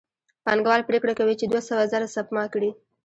[0.45, 2.69] پانګوال پرېکړه کوي چې دوه سوه زره سپما کړي